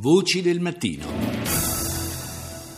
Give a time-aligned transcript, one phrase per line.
[0.00, 1.08] Voci del mattino.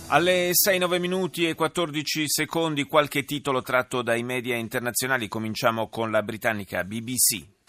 [0.07, 5.29] Alle 6-9 minuti e 14 secondi qualche titolo tratto dai media internazionali.
[5.29, 7.60] Cominciamo con la britannica BBC.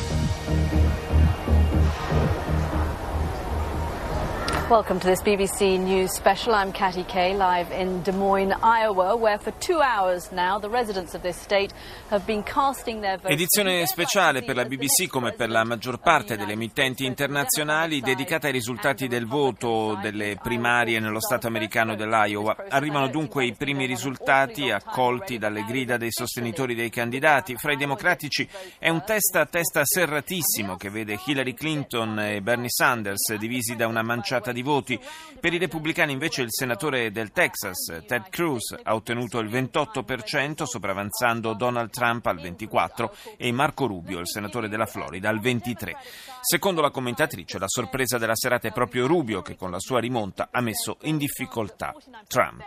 [4.72, 6.54] Welcome to this BBC News special.
[6.54, 11.14] I'm Katty Kay, live in Des Moines, Iowa, where for two hours now the residents
[11.14, 11.74] of this state
[12.10, 13.34] have been casting their votes.
[13.34, 18.54] Edizione speciale per la BBC, come per la maggior parte delle emittenti internazionali, dedicata ai
[18.54, 22.56] risultati del voto delle primarie nello Stato americano dell'Iowa.
[22.70, 27.58] Arrivano dunque i primi risultati accolti dalle grida dei sostenitori dei candidati.
[27.58, 28.48] Fra i democratici
[28.80, 33.88] è un testa a testa serratissimo che vede Hillary Clinton e Bernie Sanders divisi da
[33.88, 35.00] una manciata di voti.
[35.40, 41.54] Per i repubblicani invece il senatore del Texas, Ted Cruz, ha ottenuto il 28%, sopravanzando
[41.54, 45.96] Donald Trump al 24% e Marco Rubio, il senatore della Florida, al 23%.
[46.42, 50.50] Secondo la commentatrice, la sorpresa della serata è proprio Rubio che con la sua rimonta
[50.52, 51.94] ha messo in difficoltà
[52.28, 52.64] Trump.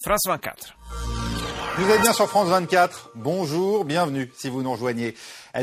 [0.00, 0.76] France 24.
[1.78, 3.12] Vous êtes bien sur France 24.
[3.14, 5.14] Bonjour, bienvenue si vous nous rejoignez.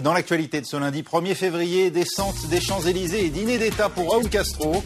[0.02, 4.30] Dans l'actualité de ce lundi 1er février, descente des Champs-Élysées et dîner d'État pour Raúl
[4.30, 4.82] Castro.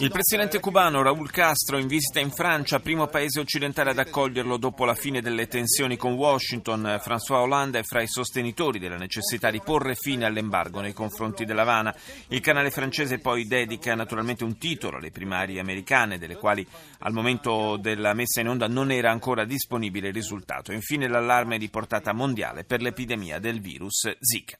[0.00, 4.84] Il presidente cubano Raúl Castro in visita in Francia, primo paese occidentale ad accoglierlo dopo
[4.84, 7.00] la fine delle tensioni con Washington.
[7.00, 11.94] François Hollande è fra i sostenitori della necessità di porre fine all'embargo nei confronti dell'Havana.
[12.28, 16.66] Il canale francese poi dedica naturalmente un titolo alle primarie americane, delle quali
[17.00, 20.72] al momento della messa in onda non era ancora disponibile il risultato.
[20.72, 24.56] Infine l'allarme di portata mondiale per l'epidemia del virus Zika.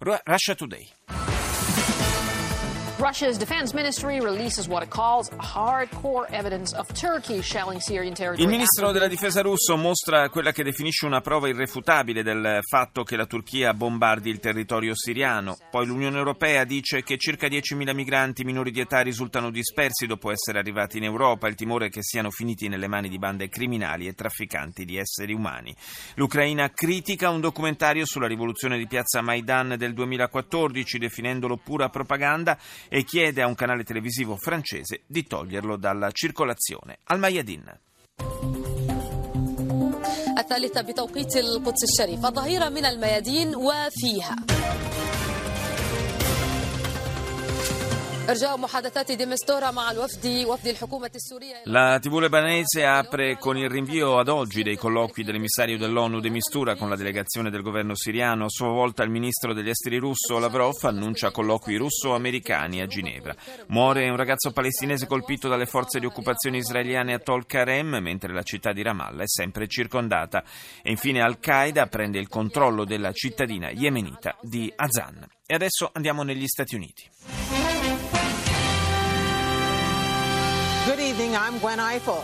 [0.00, 0.88] Russia Today.
[2.98, 8.42] Russia's defense ministry releases what it calls hardcore evidence of Turkey shelling Syrian territory.
[8.42, 13.16] Il ministro della difesa russo mostra quella che definisce una prova irrefutabile del fatto che
[13.16, 15.58] la Turchia bombardi il territorio siriano.
[15.70, 20.58] Poi l'Unione Europea dice che circa 10.000 migranti minori di età risultano dispersi dopo essere
[20.58, 21.48] arrivati in Europa.
[21.48, 25.34] Il timore è che siano finiti nelle mani di bande criminali e trafficanti di esseri
[25.34, 25.76] umani.
[26.14, 32.56] L'Ucraina critica un documentario sulla rivoluzione di piazza Maidan del 2014 definendolo pura propaganda
[32.89, 36.99] e chiede a un canale televisivo francese di toglierlo dalla circolazione.
[37.05, 37.79] Al Mayadin.
[40.37, 44.35] الثالثة بتوقيت القدس الشريف الظهيرة من الميادين وفيها
[51.66, 56.74] La TV lebanese apre con il rinvio ad oggi dei colloqui dell'emissario dell'ONU de Mistura
[56.74, 58.46] con la delegazione del governo siriano.
[58.46, 63.32] A sua volta il ministro degli esteri russo Lavrov annuncia colloqui russo-americani a Ginevra.
[63.68, 68.42] Muore un ragazzo palestinese colpito dalle forze di occupazione israeliane a Tol Karem, mentre la
[68.42, 70.42] città di Ramallah è sempre circondata.
[70.82, 75.24] E infine Al-Qaeda prende il controllo della cittadina yemenita di Azan.
[75.46, 77.75] E adesso andiamo negli Stati Uniti.
[80.86, 82.22] Good evening, I'm Gwen Eiffel.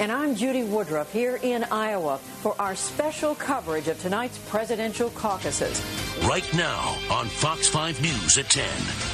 [0.00, 5.82] And I'm Judy Woodruff here in Iowa for our special coverage of tonight's presidential caucuses.
[6.26, 9.13] Right now on Fox 5 News at 10.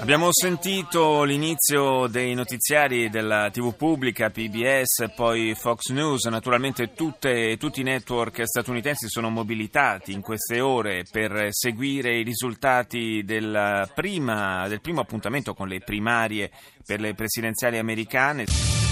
[0.00, 6.24] Abbiamo sentito l'inizio dei notiziari della TV pubblica, PBS, poi Fox News.
[6.24, 13.22] Naturalmente tutte, tutti i network statunitensi sono mobilitati in queste ore per seguire i risultati
[13.24, 16.50] del, prima, del primo appuntamento con le primarie
[16.84, 18.85] per le presidenziali americane.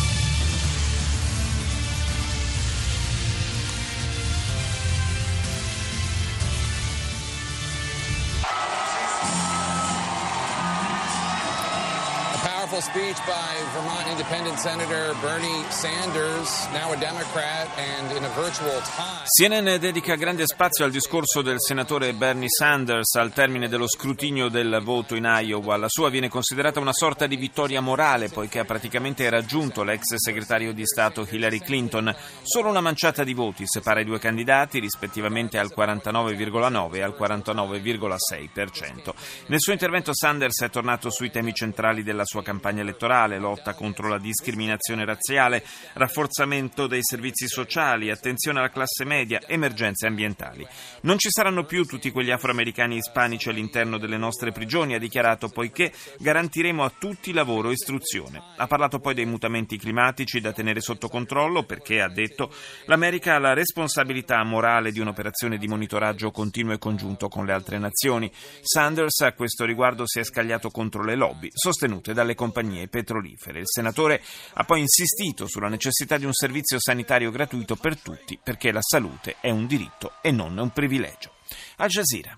[12.75, 18.81] Powerful speech by Vermont Independent Senator Bernie Sanders, now a Democrat, and in a virtual
[18.97, 19.23] time.
[19.27, 24.81] CNN dedica grande spazio al discorso del senatore Bernie Sanders al termine dello scrutinio del
[24.83, 25.77] voto in Iowa.
[25.77, 30.73] La sua viene considerata una sorta di vittoria morale poiché ha praticamente raggiunto l'ex segretario
[30.73, 32.15] di Stato Hillary Clinton.
[32.43, 39.15] Solo una manciata di voti separa i due candidati rispettivamente al 49,9 e al 49,6%.
[39.47, 44.09] Nel suo intervento Sanders è tornato sui temi centrali della sua campagna elettorale, lotta contro
[44.09, 45.65] la discriminazione razziale,
[45.95, 50.67] rafforzamento dei servizi sociali, attenzione alla classe media, emergenze ambientali.
[51.03, 55.93] Non ci saranno più tutti quegli afroamericani ispanici all'interno delle nostre prigioni, ha dichiarato, poiché
[56.19, 58.43] garantiremo a tutti lavoro e istruzione.
[58.57, 62.53] Ha parlato poi dei mutamenti climatici da tenere sotto controllo perché, ha detto,
[62.87, 67.79] l'America ha la responsabilità morale di un'operazione di monitoraggio continuo e congiunto con le altre
[67.79, 68.31] nazioni.
[68.61, 73.60] Sanders a questo riguardo si è scagliato contro le lobby sostenute dalle compagnie compagnie petrolifere.
[73.60, 74.22] Il senatore
[74.54, 79.36] ha poi insistito sulla necessità di un servizio sanitario gratuito per tutti perché la salute
[79.42, 81.32] è un diritto e non un privilegio.
[81.78, 82.38] Al Jazeera.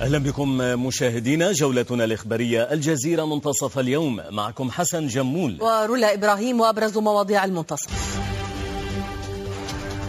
[0.00, 0.56] اهلا بكم
[0.86, 8.18] مشاهدينا جولتنا الاخباريه الجزيره منتصف اليوم معكم حسن جمول ورولا ابراهيم وابرز مواضيع المنتصف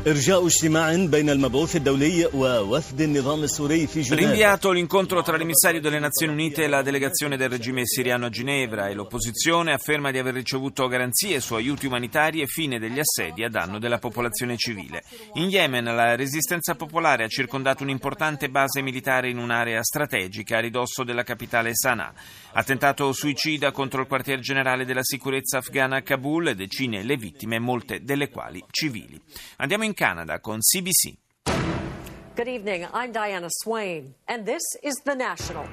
[0.07, 5.98] إرجاء اجتماع بين المبعوث الدولي ووفد النظام السوري في جنيف Rinviato l'incontro tra l'emissario delle
[5.98, 10.36] Nazioni Unite e la delegazione del regime siriano a Ginevra e l'opposizione afferma di aver
[10.36, 15.02] ricevuto garanzie su aiuti umanitari e fine degli assedi a danno della popolazione civile.
[15.34, 21.04] In Yemen la resistenza popolare ha circondato un'importante base militare in un'area strategica a ridosso
[21.04, 22.13] della capitale Sana'a.
[22.54, 28.04] Attentato suicida contro il quartier generale della sicurezza afghana a Kabul, decine le vittime, molte
[28.04, 29.19] delle quali civili.
[29.57, 31.17] Andiamo in Canada con CBC.
[32.37, 32.87] Good evening.
[32.95, 35.67] I'm Diana Swain, and this is The National.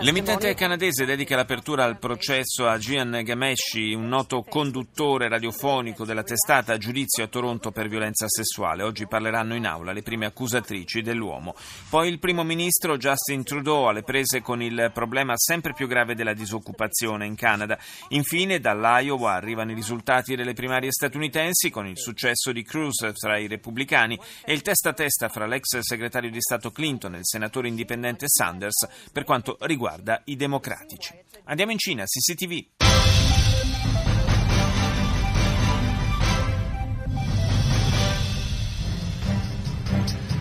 [0.00, 6.74] L'emittente canadese dedica l'apertura al processo a Gian Gameshi, un noto conduttore radiofonico della testata
[6.74, 8.82] a giudizio a Toronto per violenza sessuale.
[8.82, 11.54] Oggi parleranno in aula le prime accusatrici dell'uomo.
[11.88, 16.34] Poi il primo ministro Justin Trudeau alle prese con il problema sempre più grave della
[16.34, 17.78] disoccupazione in Canada.
[18.08, 23.46] Infine dall'Iowa arrivano i risultati delle primarie statunitensi con il successo di Cruz tra i
[23.46, 27.68] repubblicani e il testa a testa fra l'ex segretario di Stato Clinton e il senatore
[27.68, 31.14] indipendente Sanders per quanto riguarda i democratici.
[31.44, 33.29] Andiamo in Cina, CCTV.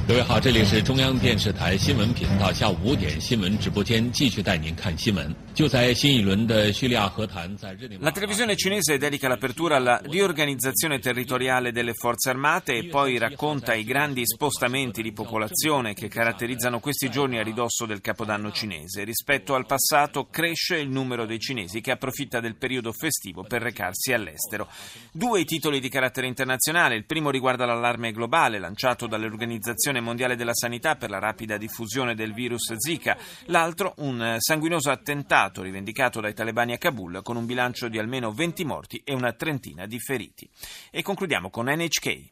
[0.08, 5.34] 各位好，这里是中央电视台新闻频道，下午五点新闻直播间继续带您看新闻。
[5.54, 13.84] 就在新一轮的叙利亚和谈在日内瓦 La televisione cinese dedica l'apertura alla riorganizzazione territoriale delle forze armate e poi racconta i
[13.84, 19.04] grandi spostamenti di popolazione che caratterizzano questi giorni a ridosso del capodanno cinese.
[19.04, 24.12] Rispetto al passato cresce il numero dei cinesi che approfitta del periodo festivo per recarsi
[24.12, 24.68] all'estero.
[25.12, 30.53] Due i titoli di carattere internazionale, il primo riguarda l'allarme globale lanciato dall'Organizzazione Mondiale della
[30.53, 36.73] Sanità per la rapida diffusione del virus Zika, l'altro un sanguinoso attentato rivendicato dai talebani
[36.73, 40.49] a Kabul con un bilancio di almeno 20 morti e una trentina di feriti.
[40.91, 42.31] E concludiamo con NHK.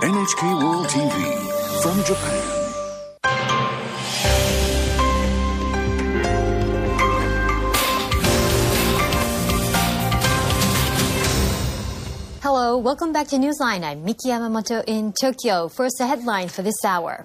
[0.00, 2.63] NHK World TV from Japan.
[12.84, 13.82] Welcome back to Newsline.
[13.82, 15.68] I'm Miki Yamamoto in Tokyo.
[15.68, 17.24] First, the headline for this hour.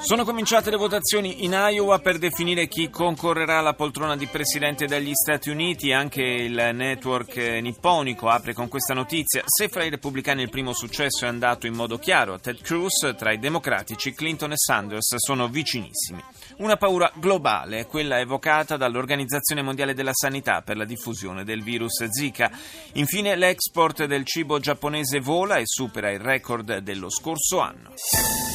[0.00, 5.12] Sono cominciate le votazioni in Iowa per definire chi concorrerà alla poltrona di presidente degli
[5.14, 5.92] Stati Uniti.
[5.92, 9.42] Anche il network eh, nipponico apre con questa notizia.
[9.46, 13.14] Se fra i repubblicani il primo successo è andato in modo chiaro a Ted Cruz,
[13.16, 16.22] tra i democratici Clinton e Sanders sono vicinissimi.
[16.58, 22.50] Una paura globale quella evocata dall'Organizzazione Mondiale della Sanità per la diffusione del virus Zika.
[22.94, 27.94] Infine l'export del cibo giapponese vola e supera il record dello scorso anno.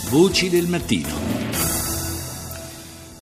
[0.09, 1.86] Voci del mattino.